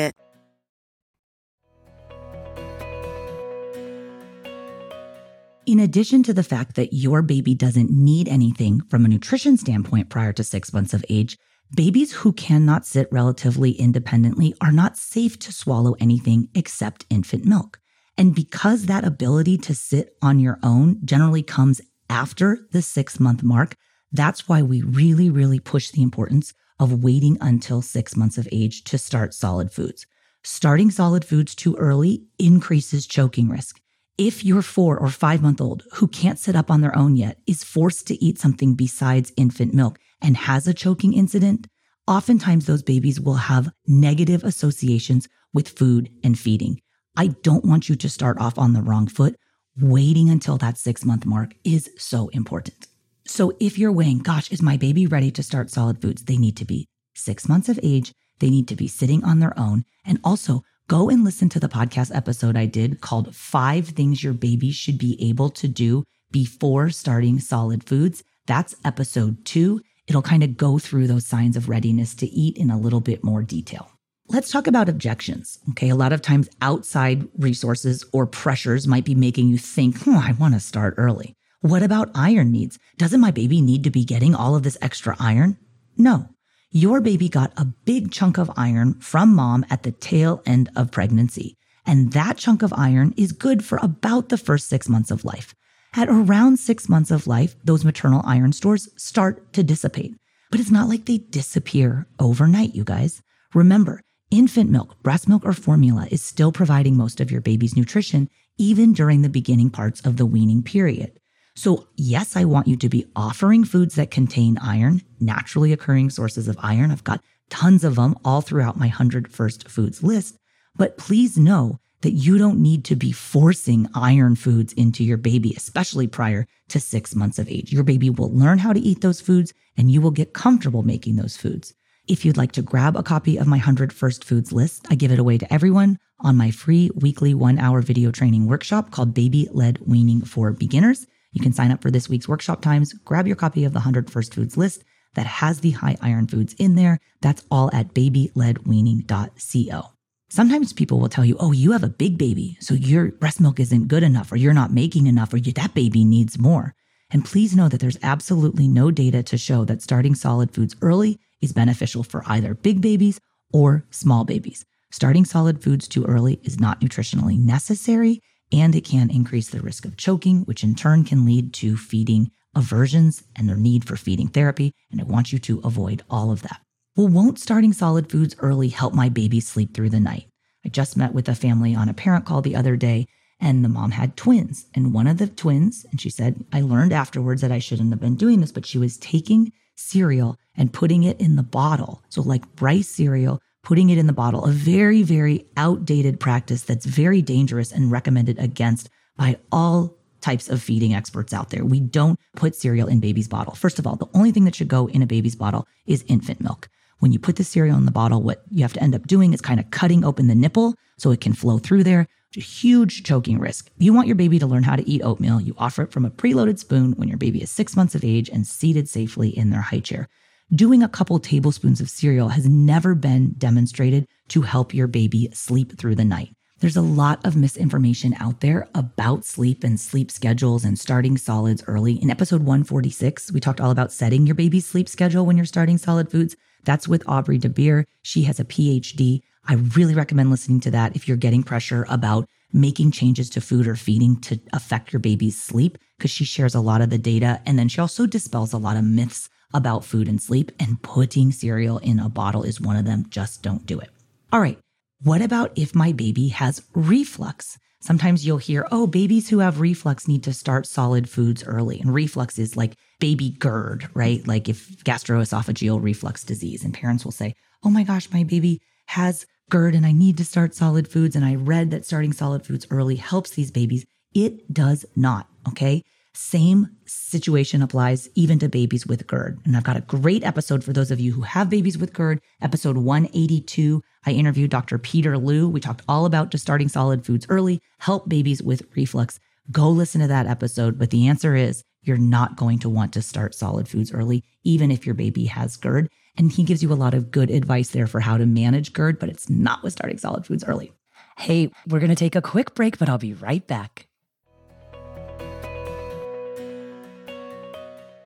In 5.67 5.79
addition 5.79 6.23
to 6.23 6.33
the 6.33 6.41
fact 6.41 6.75
that 6.75 6.91
your 6.91 7.21
baby 7.21 7.53
doesn't 7.53 7.91
need 7.91 8.27
anything 8.27 8.81
from 8.89 9.05
a 9.05 9.07
nutrition 9.07 9.57
standpoint 9.57 10.09
prior 10.09 10.33
to 10.33 10.43
six 10.43 10.73
months 10.73 10.91
of 10.91 11.05
age, 11.07 11.37
babies 11.75 12.11
who 12.11 12.33
cannot 12.33 12.83
sit 12.83 13.07
relatively 13.11 13.73
independently 13.73 14.55
are 14.59 14.71
not 14.71 14.97
safe 14.97 15.37
to 15.37 15.51
swallow 15.51 15.95
anything 15.99 16.49
except 16.55 17.05
infant 17.11 17.45
milk. 17.45 17.79
And 18.17 18.33
because 18.33 18.87
that 18.87 19.05
ability 19.05 19.59
to 19.59 19.75
sit 19.75 20.15
on 20.19 20.39
your 20.39 20.57
own 20.63 20.99
generally 21.05 21.43
comes 21.43 21.79
after 22.09 22.57
the 22.71 22.81
six 22.81 23.19
month 23.19 23.43
mark, 23.43 23.75
that's 24.11 24.49
why 24.49 24.63
we 24.63 24.81
really, 24.81 25.29
really 25.29 25.59
push 25.59 25.91
the 25.91 26.01
importance 26.01 26.55
of 26.79 27.03
waiting 27.03 27.37
until 27.39 27.83
six 27.83 28.15
months 28.17 28.39
of 28.39 28.49
age 28.51 28.83
to 28.85 28.97
start 28.97 29.35
solid 29.35 29.71
foods. 29.71 30.07
Starting 30.43 30.89
solid 30.89 31.23
foods 31.23 31.53
too 31.53 31.75
early 31.77 32.23
increases 32.39 33.05
choking 33.05 33.47
risk 33.47 33.79
if 34.21 34.45
your 34.45 34.61
four 34.61 34.99
or 34.99 35.09
five 35.09 35.41
month 35.41 35.59
old 35.59 35.81
who 35.93 36.07
can't 36.07 36.37
sit 36.37 36.55
up 36.55 36.69
on 36.69 36.81
their 36.81 36.95
own 36.95 37.15
yet 37.15 37.39
is 37.47 37.63
forced 37.63 38.05
to 38.05 38.23
eat 38.23 38.37
something 38.37 38.75
besides 38.75 39.33
infant 39.35 39.73
milk 39.73 39.97
and 40.21 40.37
has 40.37 40.67
a 40.67 40.75
choking 40.75 41.11
incident, 41.13 41.65
oftentimes 42.07 42.67
those 42.67 42.83
babies 42.83 43.19
will 43.19 43.49
have 43.49 43.71
negative 43.87 44.43
associations 44.43 45.27
with 45.55 45.69
food 45.69 46.11
and 46.23 46.37
feeding. 46.37 46.79
I 47.17 47.27
don't 47.41 47.65
want 47.65 47.89
you 47.89 47.95
to 47.95 48.09
start 48.09 48.37
off 48.39 48.59
on 48.59 48.73
the 48.73 48.83
wrong 48.83 49.07
foot. 49.07 49.35
Waiting 49.75 50.29
until 50.29 50.57
that 50.59 50.77
six 50.77 51.03
month 51.03 51.25
mark 51.25 51.55
is 51.63 51.89
so 51.97 52.27
important. 52.27 52.87
So 53.25 53.53
if 53.59 53.79
you're 53.79 53.91
weighing, 53.91 54.19
gosh, 54.19 54.51
is 54.51 54.61
my 54.61 54.77
baby 54.77 55.07
ready 55.07 55.31
to 55.31 55.41
start 55.41 55.71
solid 55.71 55.99
foods? 55.99 56.25
They 56.25 56.37
need 56.37 56.57
to 56.57 56.65
be 56.65 56.87
six 57.15 57.49
months 57.49 57.69
of 57.69 57.79
age. 57.81 58.13
They 58.37 58.51
need 58.51 58.67
to 58.67 58.75
be 58.75 58.87
sitting 58.87 59.23
on 59.23 59.39
their 59.39 59.57
own. 59.57 59.83
And 60.05 60.19
also, 60.23 60.61
go 60.91 61.09
and 61.09 61.23
listen 61.23 61.47
to 61.47 61.57
the 61.57 61.69
podcast 61.69 62.13
episode 62.13 62.57
I 62.57 62.65
did 62.65 62.99
called 62.99 63.33
Five 63.33 63.87
Things 63.87 64.21
Your 64.21 64.33
Baby 64.33 64.71
Should 64.71 64.97
Be 64.97 65.17
Able 65.29 65.49
to 65.51 65.69
Do 65.69 66.03
Before 66.31 66.89
Starting 66.89 67.39
Solid 67.39 67.87
Foods. 67.87 68.25
That's 68.45 68.75
episode 68.83 69.45
two. 69.45 69.79
It'll 70.07 70.21
kind 70.21 70.43
of 70.43 70.57
go 70.57 70.79
through 70.79 71.07
those 71.07 71.25
signs 71.25 71.55
of 71.55 71.69
readiness 71.69 72.13
to 72.15 72.27
eat 72.27 72.57
in 72.57 72.69
a 72.69 72.77
little 72.77 72.99
bit 72.99 73.23
more 73.23 73.41
detail. 73.41 73.89
Let's 74.27 74.51
talk 74.51 74.67
about 74.67 74.89
objections. 74.89 75.59
Okay. 75.69 75.87
A 75.87 75.95
lot 75.95 76.11
of 76.11 76.21
times 76.21 76.49
outside 76.61 77.25
resources 77.37 78.03
or 78.11 78.27
pressures 78.27 78.85
might 78.85 79.05
be 79.05 79.15
making 79.15 79.47
you 79.47 79.57
think, 79.57 79.97
hmm, 79.99 80.17
I 80.17 80.33
want 80.33 80.55
to 80.55 80.59
start 80.59 80.95
early. 80.97 81.37
What 81.61 81.83
about 81.83 82.11
iron 82.15 82.51
needs? 82.51 82.77
Doesn't 82.97 83.21
my 83.21 83.31
baby 83.31 83.61
need 83.61 83.85
to 83.85 83.91
be 83.91 84.03
getting 84.03 84.35
all 84.35 84.57
of 84.57 84.63
this 84.63 84.77
extra 84.81 85.15
iron? 85.21 85.57
No 85.95 86.27
your 86.71 87.01
baby 87.01 87.27
got 87.27 87.51
a 87.57 87.65
big 87.65 88.11
chunk 88.11 88.37
of 88.37 88.49
iron 88.55 88.93
from 89.01 89.35
mom 89.35 89.65
at 89.69 89.83
the 89.83 89.91
tail 89.91 90.41
end 90.45 90.69
of 90.75 90.89
pregnancy. 90.89 91.57
And 91.85 92.13
that 92.13 92.37
chunk 92.37 92.61
of 92.61 92.73
iron 92.73 93.13
is 93.17 93.33
good 93.33 93.65
for 93.65 93.77
about 93.81 94.29
the 94.29 94.37
first 94.37 94.69
six 94.69 94.87
months 94.87 95.11
of 95.11 95.25
life. 95.25 95.53
At 95.93 96.07
around 96.07 96.57
six 96.57 96.87
months 96.87 97.11
of 97.11 97.27
life, 97.27 97.55
those 97.63 97.83
maternal 97.83 98.21
iron 98.23 98.53
stores 98.53 98.87
start 98.95 99.51
to 99.53 99.63
dissipate. 99.63 100.15
But 100.49 100.61
it's 100.61 100.71
not 100.71 100.87
like 100.87 101.05
they 101.05 101.17
disappear 101.17 102.07
overnight, 102.19 102.73
you 102.73 102.85
guys. 102.85 103.21
Remember, 103.53 104.01
infant 104.29 104.69
milk, 104.69 105.01
breast 105.03 105.27
milk, 105.27 105.45
or 105.45 105.53
formula 105.53 106.07
is 106.09 106.23
still 106.23 106.53
providing 106.53 106.95
most 106.95 107.19
of 107.19 107.31
your 107.31 107.41
baby's 107.41 107.75
nutrition, 107.75 108.29
even 108.57 108.93
during 108.93 109.21
the 109.21 109.29
beginning 109.29 109.69
parts 109.69 109.99
of 110.05 110.15
the 110.15 110.25
weaning 110.25 110.63
period. 110.63 111.19
So, 111.55 111.87
yes, 111.95 112.35
I 112.35 112.45
want 112.45 112.67
you 112.67 112.77
to 112.77 112.89
be 112.89 113.05
offering 113.15 113.63
foods 113.65 113.95
that 113.95 114.11
contain 114.11 114.57
iron, 114.59 115.01
naturally 115.19 115.73
occurring 115.73 116.09
sources 116.09 116.47
of 116.47 116.57
iron. 116.59 116.91
I've 116.91 117.03
got 117.03 117.21
tons 117.49 117.83
of 117.83 117.95
them 117.95 118.15
all 118.23 118.41
throughout 118.41 118.77
my 118.77 118.87
100 118.87 119.31
first 119.31 119.67
foods 119.67 120.01
list. 120.01 120.37
But 120.75 120.97
please 120.97 121.37
know 121.37 121.79
that 122.01 122.11
you 122.11 122.37
don't 122.37 122.61
need 122.61 122.83
to 122.85 122.95
be 122.95 123.11
forcing 123.11 123.87
iron 123.93 124.35
foods 124.35 124.73
into 124.73 125.03
your 125.03 125.17
baby, 125.17 125.53
especially 125.55 126.07
prior 126.07 126.47
to 126.69 126.79
six 126.79 127.15
months 127.15 127.37
of 127.37 127.49
age. 127.49 127.71
Your 127.71 127.83
baby 127.83 128.09
will 128.09 128.33
learn 128.33 128.59
how 128.59 128.73
to 128.73 128.79
eat 128.79 129.01
those 129.01 129.21
foods 129.21 129.53
and 129.77 129.91
you 129.91 130.01
will 130.01 130.11
get 130.11 130.33
comfortable 130.33 130.83
making 130.83 131.17
those 131.17 131.37
foods. 131.37 131.73
If 132.07 132.25
you'd 132.25 132.37
like 132.37 132.51
to 132.53 132.63
grab 132.63 132.95
a 132.95 133.03
copy 133.03 133.37
of 133.37 133.45
my 133.45 133.57
100 133.57 133.93
First 133.93 134.23
Foods 134.23 134.51
list, 134.51 134.85
I 134.89 134.95
give 134.95 135.11
it 135.11 135.19
away 135.19 135.37
to 135.37 135.53
everyone 135.53 135.99
on 136.19 136.35
my 136.35 136.49
free 136.49 136.89
weekly 136.95 137.33
one 137.33 137.59
hour 137.59 137.81
video 137.81 138.11
training 138.11 138.47
workshop 138.47 138.91
called 138.91 139.13
Baby 139.13 139.47
Led 139.51 139.77
Weaning 139.85 140.21
for 140.21 140.51
Beginners. 140.51 141.05
You 141.31 141.41
can 141.41 141.53
sign 141.53 141.71
up 141.71 141.81
for 141.81 141.91
this 141.91 142.09
week's 142.09 142.27
workshop 142.27 142.61
times, 142.61 142.93
grab 142.93 143.25
your 143.27 143.35
copy 143.35 143.63
of 143.63 143.73
the 143.73 143.79
100 143.79 144.11
First 144.11 144.33
Foods 144.33 144.57
list 144.57 144.83
that 145.15 145.25
has 145.25 145.61
the 145.61 145.71
high 145.71 145.97
iron 146.01 146.27
foods 146.27 146.53
in 146.57 146.75
there. 146.75 146.99
That's 147.21 147.45
all 147.49 147.69
at 147.73 147.93
babyledweaning.co. 147.93 149.91
Sometimes 150.29 150.71
people 150.71 150.99
will 150.99 151.09
tell 151.09 151.25
you, 151.25 151.35
oh, 151.39 151.51
you 151.51 151.73
have 151.73 151.83
a 151.83 151.89
big 151.89 152.17
baby, 152.17 152.57
so 152.61 152.73
your 152.73 153.11
breast 153.11 153.41
milk 153.41 153.59
isn't 153.59 153.89
good 153.89 154.03
enough, 154.03 154.31
or 154.31 154.37
you're 154.37 154.53
not 154.53 154.71
making 154.71 155.07
enough, 155.07 155.33
or 155.33 155.39
that 155.41 155.73
baby 155.73 156.05
needs 156.05 156.39
more. 156.39 156.73
And 157.11 157.25
please 157.25 157.53
know 157.53 157.67
that 157.67 157.81
there's 157.81 157.97
absolutely 158.01 158.69
no 158.69 158.91
data 158.91 159.21
to 159.23 159.37
show 159.37 159.65
that 159.65 159.81
starting 159.81 160.15
solid 160.15 160.53
foods 160.53 160.75
early 160.81 161.19
is 161.41 161.51
beneficial 161.51 162.03
for 162.03 162.23
either 162.27 162.53
big 162.53 162.79
babies 162.79 163.19
or 163.51 163.83
small 163.91 164.23
babies. 164.23 164.65
Starting 164.89 165.25
solid 165.25 165.61
foods 165.61 165.87
too 165.87 166.05
early 166.05 166.39
is 166.43 166.59
not 166.59 166.79
nutritionally 166.79 167.37
necessary, 167.37 168.21
and 168.51 168.75
it 168.75 168.85
can 168.85 169.09
increase 169.09 169.49
the 169.49 169.61
risk 169.61 169.85
of 169.85 169.97
choking, 169.97 170.41
which 170.41 170.63
in 170.63 170.75
turn 170.75 171.03
can 171.03 171.25
lead 171.25 171.53
to 171.53 171.77
feeding 171.77 172.31
aversions 172.55 173.23
and 173.35 173.47
their 173.47 173.55
need 173.55 173.85
for 173.85 173.95
feeding 173.95 174.27
therapy. 174.27 174.73
And 174.91 174.99
I 174.99 175.05
want 175.05 175.31
you 175.31 175.39
to 175.39 175.61
avoid 175.63 176.03
all 176.09 176.31
of 176.31 176.41
that. 176.43 176.61
Well, 176.95 177.07
won't 177.07 177.39
starting 177.39 177.71
solid 177.71 178.11
foods 178.11 178.35
early 178.39 178.67
help 178.67 178.93
my 178.93 179.07
baby 179.07 179.39
sleep 179.39 179.73
through 179.73 179.91
the 179.91 179.99
night? 179.99 180.27
I 180.65 180.69
just 180.69 180.97
met 180.97 181.13
with 181.13 181.29
a 181.29 181.35
family 181.35 181.73
on 181.73 181.89
a 181.89 181.93
parent 181.93 182.25
call 182.25 182.41
the 182.41 182.55
other 182.55 182.75
day, 182.75 183.07
and 183.39 183.63
the 183.63 183.69
mom 183.69 183.91
had 183.91 184.17
twins. 184.17 184.67
And 184.75 184.93
one 184.93 185.07
of 185.07 185.17
the 185.17 185.27
twins, 185.27 185.85
and 185.89 185.99
she 185.99 186.09
said, 186.09 186.45
I 186.51 186.61
learned 186.61 186.93
afterwards 186.93 187.41
that 187.41 187.51
I 187.51 187.59
shouldn't 187.59 187.91
have 187.91 188.01
been 188.01 188.15
doing 188.15 188.41
this, 188.41 188.51
but 188.51 188.65
she 188.65 188.77
was 188.77 188.97
taking 188.97 189.51
cereal 189.75 190.37
and 190.55 190.73
putting 190.73 191.03
it 191.03 191.19
in 191.19 191.37
the 191.37 191.43
bottle. 191.43 192.03
So, 192.09 192.21
like 192.21 192.43
rice 192.59 192.89
cereal, 192.89 193.41
putting 193.63 193.89
it 193.89 193.97
in 193.97 194.07
the 194.07 194.13
bottle, 194.13 194.45
a 194.45 194.51
very, 194.51 195.03
very 195.03 195.45
outdated 195.57 196.19
practice 196.19 196.63
that's 196.63 196.85
very 196.85 197.21
dangerous 197.21 197.71
and 197.71 197.91
recommended 197.91 198.39
against 198.39 198.89
by 199.17 199.37
all 199.51 199.97
types 200.21 200.49
of 200.49 200.61
feeding 200.61 200.93
experts 200.93 201.33
out 201.33 201.49
there. 201.49 201.65
We 201.65 201.79
don't 201.79 202.19
put 202.35 202.55
cereal 202.55 202.87
in 202.87 202.99
baby's 202.99 203.27
bottle. 203.27 203.53
First 203.53 203.79
of 203.79 203.87
all, 203.87 203.95
the 203.95 204.09
only 204.13 204.31
thing 204.31 204.45
that 204.45 204.55
should 204.55 204.67
go 204.67 204.87
in 204.87 205.01
a 205.01 205.07
baby's 205.07 205.35
bottle 205.35 205.67
is 205.85 206.05
infant 206.07 206.41
milk. 206.41 206.69
When 206.99 207.11
you 207.11 207.19
put 207.19 207.35
the 207.35 207.43
cereal 207.43 207.77
in 207.77 207.85
the 207.85 207.91
bottle, 207.91 208.21
what 208.21 208.43
you 208.51 208.61
have 208.61 208.73
to 208.73 208.83
end 208.83 208.93
up 208.93 209.07
doing 209.07 209.33
is 209.33 209.41
kind 209.41 209.59
of 209.59 209.71
cutting 209.71 210.05
open 210.05 210.27
the 210.27 210.35
nipple 210.35 210.75
so 210.97 211.09
it 211.09 211.21
can 211.21 211.33
flow 211.33 211.57
through 211.57 211.83
there. 211.83 212.07
It's 212.29 212.37
a 212.37 212.47
huge 212.47 213.03
choking 213.03 213.39
risk. 213.39 213.71
You 213.79 213.91
want 213.91 214.07
your 214.07 214.15
baby 214.15 214.37
to 214.39 214.45
learn 214.45 214.63
how 214.63 214.75
to 214.75 214.87
eat 214.87 215.01
oatmeal. 215.03 215.41
You 215.41 215.55
offer 215.57 215.81
it 215.81 215.91
from 215.91 216.05
a 216.05 216.11
preloaded 216.11 216.59
spoon 216.59 216.93
when 216.93 217.09
your 217.09 217.17
baby 217.17 217.41
is 217.41 217.49
six 217.49 217.75
months 217.75 217.95
of 217.95 218.05
age 218.05 218.29
and 218.29 218.45
seated 218.45 218.87
safely 218.87 219.29
in 219.29 219.49
their 219.49 219.61
high 219.61 219.79
chair. 219.79 220.07
Doing 220.53 220.83
a 220.83 220.89
couple 220.89 221.17
tablespoons 221.19 221.79
of 221.79 221.89
cereal 221.89 222.27
has 222.27 222.45
never 222.45 222.93
been 222.93 223.35
demonstrated 223.37 224.05
to 224.27 224.41
help 224.41 224.73
your 224.73 224.87
baby 224.87 225.29
sleep 225.31 225.77
through 225.77 225.95
the 225.95 226.03
night. 226.03 226.33
There's 226.59 226.75
a 226.75 226.81
lot 226.81 227.25
of 227.25 227.37
misinformation 227.37 228.13
out 228.19 228.41
there 228.41 228.67
about 228.75 229.23
sleep 229.23 229.63
and 229.63 229.79
sleep 229.79 230.11
schedules 230.11 230.65
and 230.65 230.77
starting 230.77 231.17
solids 231.17 231.63
early. 231.67 231.93
In 231.93 232.11
episode 232.11 232.41
146, 232.41 233.31
we 233.31 233.39
talked 233.39 233.61
all 233.61 233.71
about 233.71 233.93
setting 233.93 234.25
your 234.25 234.35
baby's 234.35 234.65
sleep 234.65 234.89
schedule 234.89 235.25
when 235.25 235.37
you're 235.37 235.45
starting 235.45 235.77
solid 235.77 236.11
foods. 236.11 236.35
That's 236.65 236.85
with 236.85 237.07
Aubrey 237.07 237.39
DeBeer. 237.39 237.85
She 238.01 238.23
has 238.23 238.37
a 238.37 238.43
PhD. 238.43 239.21
I 239.47 239.53
really 239.53 239.95
recommend 239.95 240.31
listening 240.31 240.59
to 240.61 240.71
that 240.71 240.97
if 240.97 241.07
you're 241.07 241.15
getting 241.15 241.43
pressure 241.43 241.85
about 241.87 242.27
making 242.51 242.91
changes 242.91 243.29
to 243.29 243.39
food 243.39 243.67
or 243.67 243.77
feeding 243.77 244.19
to 244.19 244.37
affect 244.51 244.91
your 244.91 244.99
baby's 244.99 245.41
sleep, 245.41 245.77
because 245.97 246.11
she 246.11 246.25
shares 246.25 246.55
a 246.55 246.59
lot 246.59 246.81
of 246.81 246.89
the 246.89 246.97
data. 246.97 247.41
And 247.45 247.57
then 247.57 247.69
she 247.69 247.79
also 247.79 248.05
dispels 248.05 248.51
a 248.51 248.57
lot 248.57 248.75
of 248.75 248.83
myths 248.83 249.29
about 249.53 249.85
food 249.85 250.07
and 250.07 250.21
sleep. 250.21 250.51
And 250.59 250.81
putting 250.81 251.31
cereal 251.31 251.77
in 251.79 251.99
a 251.99 252.09
bottle 252.09 252.43
is 252.43 252.61
one 252.61 252.75
of 252.75 252.85
them. 252.85 253.05
Just 253.09 253.43
don't 253.43 253.65
do 253.65 253.79
it. 253.79 253.89
All 254.31 254.41
right. 254.41 254.57
What 255.03 255.21
about 255.21 255.51
if 255.55 255.73
my 255.73 255.91
baby 255.91 256.29
has 256.29 256.63
reflux? 256.73 257.57
Sometimes 257.79 258.25
you'll 258.25 258.37
hear, 258.37 258.67
oh, 258.71 258.85
babies 258.85 259.29
who 259.29 259.39
have 259.39 259.59
reflux 259.59 260.07
need 260.07 260.23
to 260.23 260.33
start 260.33 260.67
solid 260.67 261.09
foods 261.09 261.43
early. 261.43 261.79
And 261.79 261.91
reflux 261.91 262.37
is 262.37 262.55
like 262.55 262.75
baby 262.99 263.31
GERD, 263.31 263.89
right? 263.95 264.25
Like 264.27 264.47
if 264.47 264.69
gastroesophageal 264.83 265.81
reflux 265.81 266.23
disease. 266.23 266.63
And 266.63 266.73
parents 266.73 267.03
will 267.03 267.11
say, 267.11 267.33
oh 267.63 267.71
my 267.71 267.83
gosh, 267.83 268.11
my 268.11 268.23
baby 268.23 268.61
has 268.85 269.25
GERD 269.49 269.73
and 269.73 269.85
I 269.85 269.91
need 269.91 270.17
to 270.17 270.25
start 270.25 270.53
solid 270.53 270.87
foods. 270.87 271.15
And 271.15 271.25
I 271.25 271.35
read 271.35 271.71
that 271.71 271.85
starting 271.85 272.13
solid 272.13 272.45
foods 272.45 272.67
early 272.69 272.97
helps 272.97 273.31
these 273.31 273.49
babies. 273.49 273.85
It 274.13 274.53
does 274.53 274.85
not. 274.95 275.27
Okay. 275.49 275.83
Same 276.13 276.67
situation 276.85 277.61
applies 277.61 278.09
even 278.15 278.37
to 278.39 278.49
babies 278.49 278.85
with 278.85 279.07
GERD. 279.07 279.39
And 279.45 279.55
I've 279.55 279.63
got 279.63 279.77
a 279.77 279.81
great 279.81 280.23
episode 280.25 280.63
for 280.63 280.73
those 280.73 280.91
of 280.91 280.99
you 280.99 281.13
who 281.13 281.21
have 281.21 281.49
babies 281.49 281.77
with 281.77 281.93
GERD, 281.93 282.19
episode 282.41 282.77
182. 282.77 283.81
I 284.05 284.11
interviewed 284.11 284.51
Dr. 284.51 284.77
Peter 284.77 285.17
Lu. 285.17 285.47
We 285.47 285.61
talked 285.61 285.83
all 285.87 286.05
about 286.05 286.29
just 286.29 286.43
starting 286.43 286.67
solid 286.67 287.05
foods 287.05 287.25
early, 287.29 287.61
help 287.79 288.09
babies 288.09 288.43
with 288.43 288.63
reflux. 288.75 289.19
Go 289.51 289.69
listen 289.69 290.01
to 290.01 290.07
that 290.07 290.27
episode. 290.27 290.77
But 290.77 290.89
the 290.89 291.07
answer 291.07 291.33
is 291.35 291.63
you're 291.81 291.97
not 291.97 292.35
going 292.35 292.59
to 292.59 292.69
want 292.69 292.91
to 292.93 293.01
start 293.01 293.33
solid 293.33 293.69
foods 293.69 293.93
early, 293.93 294.23
even 294.43 294.69
if 294.69 294.85
your 294.85 294.95
baby 294.95 295.25
has 295.25 295.55
GERD. 295.55 295.87
And 296.17 296.29
he 296.29 296.43
gives 296.43 296.61
you 296.61 296.73
a 296.73 296.75
lot 296.75 296.93
of 296.93 297.09
good 297.09 297.31
advice 297.31 297.69
there 297.69 297.87
for 297.87 298.01
how 298.01 298.17
to 298.17 298.25
manage 298.25 298.73
GERD, 298.73 298.99
but 298.99 299.07
it's 299.07 299.29
not 299.29 299.63
with 299.63 299.73
starting 299.73 299.97
solid 299.97 300.25
foods 300.25 300.43
early. 300.43 300.73
Hey, 301.17 301.51
we're 301.67 301.79
going 301.79 301.89
to 301.89 301.95
take 301.95 302.15
a 302.15 302.21
quick 302.21 302.53
break, 302.53 302.77
but 302.77 302.89
I'll 302.89 302.97
be 302.97 303.13
right 303.13 303.45
back. 303.47 303.87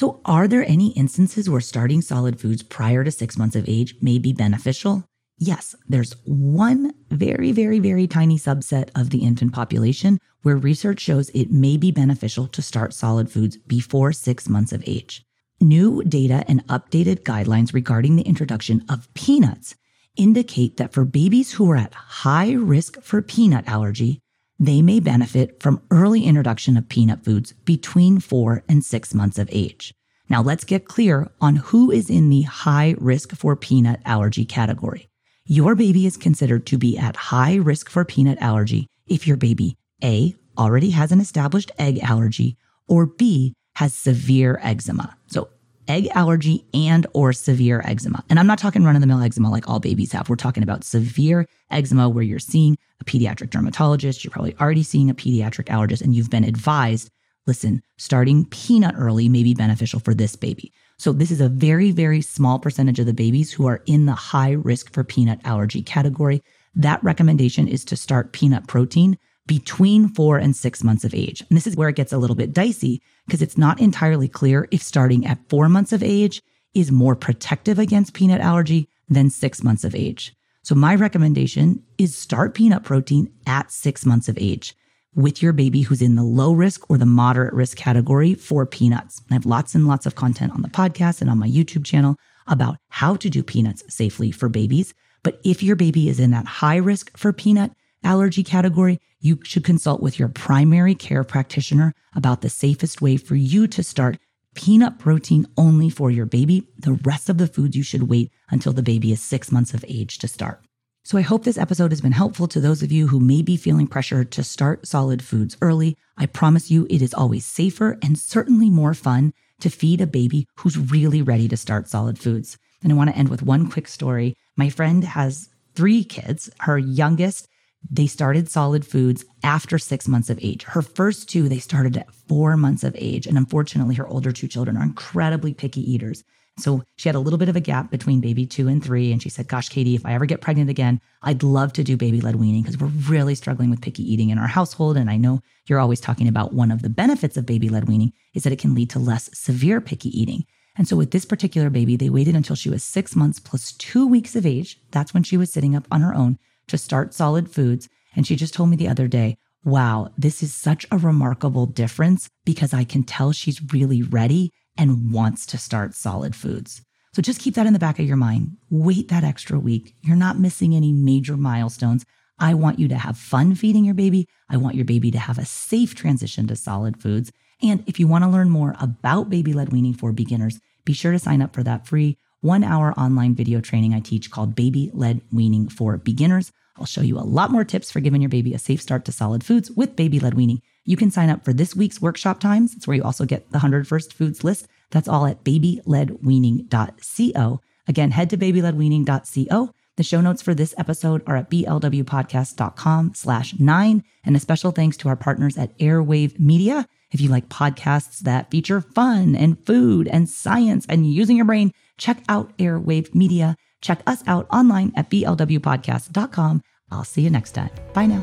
So, 0.00 0.18
are 0.24 0.48
there 0.48 0.66
any 0.66 0.92
instances 0.92 1.50
where 1.50 1.60
starting 1.60 2.00
solid 2.00 2.40
foods 2.40 2.62
prior 2.62 3.04
to 3.04 3.10
six 3.10 3.36
months 3.36 3.54
of 3.54 3.68
age 3.68 3.96
may 4.00 4.18
be 4.18 4.32
beneficial? 4.32 5.04
Yes, 5.36 5.74
there's 5.86 6.14
one 6.24 6.94
very, 7.10 7.52
very, 7.52 7.80
very 7.80 8.06
tiny 8.06 8.38
subset 8.38 8.88
of 8.98 9.10
the 9.10 9.18
infant 9.18 9.52
population 9.52 10.18
where 10.40 10.56
research 10.56 11.00
shows 11.00 11.28
it 11.34 11.52
may 11.52 11.76
be 11.76 11.90
beneficial 11.90 12.46
to 12.46 12.62
start 12.62 12.94
solid 12.94 13.30
foods 13.30 13.58
before 13.58 14.10
six 14.14 14.48
months 14.48 14.72
of 14.72 14.82
age. 14.86 15.22
New 15.60 16.02
data 16.04 16.46
and 16.48 16.66
updated 16.68 17.24
guidelines 17.24 17.74
regarding 17.74 18.16
the 18.16 18.22
introduction 18.22 18.82
of 18.88 19.12
peanuts 19.12 19.74
indicate 20.16 20.78
that 20.78 20.94
for 20.94 21.04
babies 21.04 21.52
who 21.52 21.70
are 21.70 21.76
at 21.76 21.92
high 21.92 22.52
risk 22.52 23.02
for 23.02 23.20
peanut 23.20 23.68
allergy, 23.68 24.18
they 24.60 24.82
may 24.82 25.00
benefit 25.00 25.60
from 25.62 25.82
early 25.90 26.24
introduction 26.24 26.76
of 26.76 26.88
peanut 26.88 27.24
foods 27.24 27.54
between 27.64 28.20
four 28.20 28.62
and 28.68 28.84
six 28.84 29.14
months 29.14 29.38
of 29.38 29.48
age. 29.50 29.94
Now 30.28 30.42
let's 30.42 30.64
get 30.64 30.84
clear 30.84 31.30
on 31.40 31.56
who 31.56 31.90
is 31.90 32.10
in 32.10 32.28
the 32.28 32.42
high 32.42 32.94
risk 32.98 33.34
for 33.34 33.56
peanut 33.56 34.00
allergy 34.04 34.44
category. 34.44 35.08
Your 35.46 35.74
baby 35.74 36.04
is 36.06 36.18
considered 36.18 36.66
to 36.66 36.78
be 36.78 36.98
at 36.98 37.16
high 37.16 37.56
risk 37.56 37.88
for 37.88 38.04
peanut 38.04 38.38
allergy 38.40 38.86
if 39.08 39.26
your 39.26 39.38
baby 39.38 39.76
A 40.04 40.36
already 40.58 40.90
has 40.90 41.10
an 41.10 41.20
established 41.20 41.72
egg 41.78 41.98
allergy 42.00 42.56
or 42.86 43.06
B 43.06 43.54
has 43.76 43.94
severe 43.94 44.60
eczema. 44.62 45.16
So 45.26 45.48
egg 45.90 46.08
allergy 46.14 46.64
and 46.72 47.06
or 47.12 47.32
severe 47.32 47.82
eczema. 47.84 48.24
And 48.30 48.38
I'm 48.38 48.46
not 48.46 48.58
talking 48.58 48.84
run 48.84 48.94
of 48.94 49.00
the 49.00 49.06
mill 49.06 49.20
eczema 49.20 49.50
like 49.50 49.68
all 49.68 49.80
babies 49.80 50.12
have. 50.12 50.28
We're 50.28 50.36
talking 50.36 50.62
about 50.62 50.84
severe 50.84 51.46
eczema 51.70 52.08
where 52.08 52.22
you're 52.22 52.38
seeing 52.38 52.78
a 53.00 53.04
pediatric 53.04 53.50
dermatologist, 53.50 54.24
you're 54.24 54.30
probably 54.30 54.54
already 54.60 54.84
seeing 54.84 55.10
a 55.10 55.14
pediatric 55.14 55.66
allergist 55.66 56.02
and 56.02 56.14
you've 56.14 56.30
been 56.30 56.44
advised, 56.44 57.10
listen, 57.46 57.82
starting 57.98 58.44
peanut 58.46 58.94
early 58.96 59.28
may 59.28 59.42
be 59.42 59.54
beneficial 59.54 59.98
for 59.98 60.14
this 60.14 60.36
baby. 60.36 60.72
So 60.98 61.12
this 61.12 61.30
is 61.30 61.40
a 61.40 61.48
very 61.48 61.90
very 61.90 62.20
small 62.20 62.58
percentage 62.58 63.00
of 63.00 63.06
the 63.06 63.14
babies 63.14 63.52
who 63.52 63.66
are 63.66 63.82
in 63.86 64.06
the 64.06 64.14
high 64.14 64.52
risk 64.52 64.92
for 64.92 65.02
peanut 65.02 65.40
allergy 65.44 65.82
category. 65.82 66.42
That 66.74 67.02
recommendation 67.02 67.66
is 67.66 67.84
to 67.86 67.96
start 67.96 68.32
peanut 68.32 68.68
protein 68.68 69.18
between 69.50 70.06
four 70.06 70.38
and 70.38 70.54
six 70.54 70.84
months 70.84 71.02
of 71.02 71.12
age. 71.12 71.40
And 71.40 71.56
this 71.56 71.66
is 71.66 71.74
where 71.74 71.88
it 71.88 71.96
gets 71.96 72.12
a 72.12 72.18
little 72.18 72.36
bit 72.36 72.52
dicey 72.52 73.02
because 73.26 73.42
it's 73.42 73.58
not 73.58 73.80
entirely 73.80 74.28
clear 74.28 74.68
if 74.70 74.80
starting 74.80 75.26
at 75.26 75.48
four 75.48 75.68
months 75.68 75.92
of 75.92 76.04
age 76.04 76.40
is 76.72 76.92
more 76.92 77.16
protective 77.16 77.76
against 77.76 78.14
peanut 78.14 78.40
allergy 78.40 78.88
than 79.08 79.28
six 79.28 79.64
months 79.64 79.82
of 79.82 79.92
age. 79.92 80.36
So 80.62 80.76
my 80.76 80.94
recommendation 80.94 81.82
is 81.98 82.14
start 82.14 82.54
peanut 82.54 82.84
protein 82.84 83.32
at 83.44 83.72
six 83.72 84.06
months 84.06 84.28
of 84.28 84.38
age. 84.38 84.76
with 85.14 85.42
your 85.42 85.52
baby 85.52 85.82
who's 85.82 86.02
in 86.02 86.14
the 86.14 86.22
low 86.22 86.52
risk 86.52 86.88
or 86.88 86.96
the 86.96 87.06
moderate 87.06 87.52
risk 87.52 87.76
category 87.76 88.34
for 88.34 88.64
peanuts. 88.64 89.22
I 89.30 89.34
have 89.34 89.46
lots 89.46 89.74
and 89.74 89.86
lots 89.86 90.06
of 90.06 90.14
content 90.14 90.52
on 90.52 90.62
the 90.62 90.68
podcast 90.68 91.20
and 91.20 91.28
on 91.28 91.38
my 91.38 91.48
YouTube 91.48 91.84
channel 91.84 92.16
about 92.46 92.76
how 92.88 93.16
to 93.16 93.28
do 93.28 93.42
peanuts 93.42 93.82
safely 93.88 94.30
for 94.30 94.48
babies. 94.48 94.94
But 95.22 95.40
if 95.44 95.62
your 95.62 95.76
baby 95.76 96.08
is 96.08 96.20
in 96.20 96.30
that 96.30 96.46
high 96.46 96.76
risk 96.76 97.16
for 97.16 97.32
peanut 97.32 97.72
allergy 98.02 98.42
category, 98.42 99.00
you 99.20 99.38
should 99.44 99.64
consult 99.64 100.02
with 100.02 100.18
your 100.18 100.28
primary 100.28 100.94
care 100.94 101.24
practitioner 101.24 101.94
about 102.14 102.40
the 102.40 102.48
safest 102.48 103.02
way 103.02 103.16
for 103.16 103.34
you 103.36 103.66
to 103.68 103.82
start 103.82 104.18
peanut 104.54 104.98
protein 104.98 105.46
only 105.56 105.90
for 105.90 106.10
your 106.10 106.26
baby. 106.26 106.66
The 106.78 106.98
rest 107.04 107.28
of 107.28 107.38
the 107.38 107.46
foods 107.46 107.76
you 107.76 107.82
should 107.82 108.08
wait 108.08 108.30
until 108.50 108.72
the 108.72 108.82
baby 108.82 109.12
is 109.12 109.22
six 109.22 109.52
months 109.52 109.74
of 109.74 109.84
age 109.88 110.18
to 110.18 110.28
start. 110.28 110.64
So 111.02 111.16
I 111.16 111.22
hope 111.22 111.44
this 111.44 111.58
episode 111.58 111.92
has 111.92 112.00
been 112.00 112.12
helpful 112.12 112.46
to 112.48 112.60
those 112.60 112.82
of 112.82 112.92
you 112.92 113.08
who 113.08 113.20
may 113.20 113.42
be 113.42 113.56
feeling 113.56 113.86
pressure 113.86 114.22
to 114.22 114.44
start 114.44 114.86
solid 114.86 115.22
foods 115.22 115.56
early. 115.62 115.96
I 116.16 116.26
promise 116.26 116.70
you 116.70 116.86
it 116.90 117.00
is 117.00 117.14
always 117.14 117.44
safer 117.44 117.98
and 118.02 118.18
certainly 118.18 118.68
more 118.68 118.94
fun 118.94 119.32
to 119.60 119.70
feed 119.70 120.00
a 120.00 120.06
baby 120.06 120.46
who's 120.56 120.76
really 120.76 121.22
ready 121.22 121.48
to 121.48 121.56
start 121.56 121.88
solid 121.88 122.18
foods. 122.18 122.58
And 122.82 122.92
I 122.92 122.96
want 122.96 123.10
to 123.10 123.16
end 123.16 123.28
with 123.28 123.42
one 123.42 123.70
quick 123.70 123.88
story. 123.88 124.36
My 124.56 124.68
friend 124.68 125.04
has 125.04 125.48
three 125.74 126.04
kids. 126.04 126.50
Her 126.60 126.78
youngest, 126.78 127.48
they 127.88 128.06
started 128.06 128.48
solid 128.48 128.86
foods 128.86 129.24
after 129.42 129.78
six 129.78 130.06
months 130.06 130.30
of 130.30 130.38
age. 130.42 130.64
Her 130.64 130.82
first 130.82 131.28
two, 131.28 131.48
they 131.48 131.58
started 131.58 131.96
at 131.96 132.12
four 132.12 132.56
months 132.56 132.84
of 132.84 132.94
age. 132.98 133.26
And 133.26 133.38
unfortunately, 133.38 133.94
her 133.94 134.06
older 134.06 134.32
two 134.32 134.48
children 134.48 134.76
are 134.76 134.82
incredibly 134.82 135.54
picky 135.54 135.80
eaters. 135.90 136.24
So 136.58 136.82
she 136.96 137.08
had 137.08 137.16
a 137.16 137.20
little 137.20 137.38
bit 137.38 137.48
of 137.48 137.56
a 137.56 137.60
gap 137.60 137.90
between 137.90 138.20
baby 138.20 138.46
two 138.46 138.68
and 138.68 138.84
three. 138.84 139.12
And 139.12 139.22
she 139.22 139.30
said, 139.30 139.48
Gosh, 139.48 139.68
Katie, 139.68 139.94
if 139.94 140.04
I 140.04 140.12
ever 140.12 140.26
get 140.26 140.42
pregnant 140.42 140.68
again, 140.68 141.00
I'd 141.22 141.42
love 141.42 141.72
to 141.74 141.84
do 141.84 141.96
baby 141.96 142.20
led 142.20 142.36
weaning 142.36 142.62
because 142.62 142.78
we're 142.78 142.88
really 143.08 143.34
struggling 143.34 143.70
with 143.70 143.80
picky 143.80 144.02
eating 144.02 144.30
in 144.30 144.38
our 144.38 144.46
household. 144.46 144.96
And 144.96 145.10
I 145.10 145.16
know 145.16 145.40
you're 145.66 145.80
always 145.80 146.00
talking 146.00 146.28
about 146.28 146.52
one 146.52 146.70
of 146.70 146.82
the 146.82 146.90
benefits 146.90 147.36
of 147.36 147.46
baby 147.46 147.68
led 147.68 147.88
weaning 147.88 148.12
is 148.34 148.42
that 148.42 148.52
it 148.52 148.58
can 148.58 148.74
lead 148.74 148.90
to 148.90 148.98
less 148.98 149.30
severe 149.32 149.80
picky 149.80 150.10
eating. 150.18 150.44
And 150.76 150.86
so 150.86 150.96
with 150.96 151.10
this 151.10 151.24
particular 151.24 151.70
baby, 151.70 151.96
they 151.96 152.10
waited 152.10 152.36
until 152.36 152.56
she 152.56 152.70
was 152.70 152.84
six 152.84 153.16
months 153.16 153.40
plus 153.40 153.72
two 153.72 154.06
weeks 154.06 154.36
of 154.36 154.46
age. 154.46 154.80
That's 154.90 155.12
when 155.12 155.22
she 155.22 155.36
was 155.36 155.52
sitting 155.52 155.74
up 155.74 155.86
on 155.90 156.00
her 156.02 156.14
own 156.14 156.38
to 156.70 156.78
start 156.78 157.14
solid 157.14 157.50
foods. 157.50 157.88
And 158.16 158.26
she 158.26 158.36
just 158.36 158.54
told 158.54 158.70
me 158.70 158.76
the 158.76 158.88
other 158.88 159.08
day, 159.08 159.36
wow, 159.64 160.10
this 160.16 160.42
is 160.42 160.54
such 160.54 160.86
a 160.90 160.98
remarkable 160.98 161.66
difference 161.66 162.28
because 162.44 162.72
I 162.72 162.84
can 162.84 163.02
tell 163.02 163.32
she's 163.32 163.72
really 163.72 164.02
ready 164.02 164.52
and 164.76 165.12
wants 165.12 165.46
to 165.46 165.58
start 165.58 165.94
solid 165.94 166.34
foods. 166.34 166.82
So 167.12 167.22
just 167.22 167.40
keep 167.40 167.54
that 167.54 167.66
in 167.66 167.72
the 167.72 167.78
back 167.78 167.98
of 167.98 168.06
your 168.06 168.16
mind. 168.16 168.56
Wait 168.70 169.08
that 169.08 169.24
extra 169.24 169.58
week. 169.58 169.94
You're 170.00 170.16
not 170.16 170.38
missing 170.38 170.74
any 170.74 170.92
major 170.92 171.36
milestones. 171.36 172.04
I 172.38 172.54
want 172.54 172.78
you 172.78 172.88
to 172.88 172.96
have 172.96 173.18
fun 173.18 173.54
feeding 173.54 173.84
your 173.84 173.94
baby. 173.94 174.26
I 174.48 174.56
want 174.56 174.76
your 174.76 174.84
baby 174.84 175.10
to 175.10 175.18
have 175.18 175.38
a 175.38 175.44
safe 175.44 175.94
transition 175.94 176.46
to 176.46 176.56
solid 176.56 177.02
foods. 177.02 177.32
And 177.62 177.84
if 177.86 178.00
you 178.00 178.06
want 178.06 178.24
to 178.24 178.30
learn 178.30 178.48
more 178.48 178.74
about 178.80 179.28
baby 179.28 179.52
led 179.52 179.72
weaning 179.72 179.92
for 179.92 180.12
beginners, 180.12 180.60
be 180.84 180.94
sure 180.94 181.12
to 181.12 181.18
sign 181.18 181.42
up 181.42 181.54
for 181.54 181.62
that 181.62 181.86
free 181.86 182.16
one 182.40 182.64
hour 182.64 182.92
online 182.98 183.34
video 183.34 183.60
training 183.60 183.92
I 183.92 184.00
teach 184.00 184.30
called 184.30 184.54
Baby 184.54 184.90
Led 184.94 185.20
Weaning 185.30 185.68
for 185.68 185.98
Beginners. 185.98 186.52
I'll 186.80 186.86
show 186.86 187.02
you 187.02 187.18
a 187.18 187.20
lot 187.20 187.50
more 187.50 187.64
tips 187.64 187.90
for 187.90 188.00
giving 188.00 188.22
your 188.22 188.30
baby 188.30 188.54
a 188.54 188.58
safe 188.58 188.80
start 188.80 189.04
to 189.04 189.12
solid 189.12 189.44
foods 189.44 189.70
with 189.70 189.96
baby 189.96 190.18
led 190.18 190.32
weaning. 190.34 190.62
You 190.84 190.96
can 190.96 191.10
sign 191.10 191.28
up 191.28 191.44
for 191.44 191.52
this 191.52 191.76
week's 191.76 192.00
workshop 192.00 192.40
times. 192.40 192.74
It's 192.74 192.86
where 192.86 192.96
you 192.96 193.02
also 193.02 193.26
get 193.26 193.50
the 193.50 193.58
100 193.58 193.86
first 193.86 194.14
foods 194.14 194.42
list. 194.42 194.66
That's 194.90 195.08
all 195.08 195.26
at 195.26 195.44
babyledweaning.co. 195.44 197.60
Again, 197.86 198.10
head 198.10 198.30
to 198.30 198.38
babyledweaning.co. 198.38 199.70
The 199.96 200.04
show 200.04 200.20
notes 200.22 200.40
for 200.40 200.54
this 200.54 200.74
episode 200.78 201.22
are 201.26 201.36
at 201.36 201.50
blwpodcast.com 201.50 203.12
slash 203.14 203.58
nine. 203.58 204.02
And 204.24 204.36
a 204.36 204.40
special 204.40 204.70
thanks 204.70 204.96
to 204.98 205.08
our 205.08 205.16
partners 205.16 205.58
at 205.58 205.76
Airwave 205.78 206.38
Media. 206.40 206.86
If 207.10 207.20
you 207.20 207.28
like 207.28 207.48
podcasts 207.48 208.20
that 208.20 208.50
feature 208.50 208.80
fun 208.80 209.36
and 209.36 209.58
food 209.66 210.08
and 210.08 210.28
science 210.28 210.86
and 210.88 211.12
using 211.12 211.36
your 211.36 211.44
brain, 211.44 211.72
check 211.98 212.22
out 212.28 212.56
Airwave 212.56 213.14
Media. 213.14 213.56
Check 213.80 214.02
us 214.06 214.22
out 214.26 214.46
online 214.50 214.92
at 214.96 215.10
blwpodcast.com. 215.10 216.62
I'll 216.90 217.04
see 217.04 217.22
you 217.22 217.30
next 217.30 217.52
time. 217.52 217.70
Bye 217.92 218.06
now. 218.06 218.22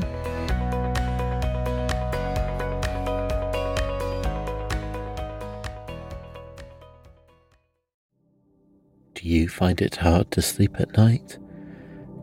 Do 9.14 9.28
you 9.28 9.48
find 9.48 9.80
it 9.80 9.96
hard 9.96 10.30
to 10.30 10.42
sleep 10.42 10.78
at 10.78 10.96
night? 10.96 11.38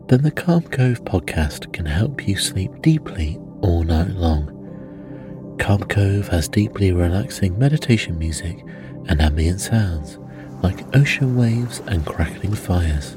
Then 0.08 0.22
the 0.22 0.30
Calm 0.30 0.62
Cove 0.62 1.04
podcast 1.04 1.72
can 1.72 1.84
help 1.84 2.26
you 2.26 2.36
sleep 2.36 2.70
deeply 2.80 3.38
all 3.60 3.82
night 3.82 4.10
long. 4.10 5.56
Calm 5.58 5.82
Cove 5.84 6.28
has 6.28 6.48
deeply 6.48 6.92
relaxing 6.92 7.58
meditation 7.58 8.18
music 8.18 8.64
and 9.08 9.20
ambient 9.20 9.60
sounds 9.60 10.18
like 10.62 10.96
ocean 10.96 11.36
waves 11.36 11.82
and 11.86 12.06
crackling 12.06 12.54
fires. 12.54 13.16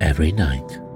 every 0.00 0.32
night. 0.32 0.89